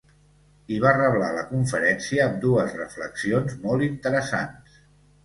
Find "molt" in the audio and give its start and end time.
3.67-3.87